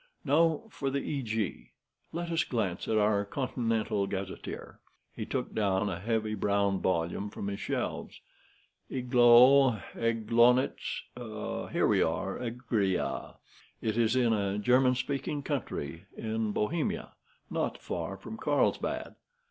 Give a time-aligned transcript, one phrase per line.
[0.25, 1.69] Now for the Eg.
[2.11, 4.79] Let us glance at our 'Continental Gazetteer."
[5.15, 8.19] He took down a heavy brown volume from his shelves.
[8.89, 13.35] "Eglow, Eglonitz—here we are, Egria.
[13.79, 17.11] It is in a German speaking country—in Bohemia,
[17.51, 19.13] not far from Carlsbad.